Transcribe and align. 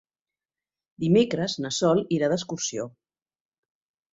Dimecres 1.03 1.57
na 1.65 1.71
Sol 1.81 2.01
irà 2.17 2.33
d'excursió. 2.33 2.89